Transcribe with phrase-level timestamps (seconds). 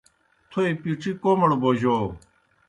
[0.49, 1.97] تھوئے پِڇِی کوْمَڑ بوجَو۔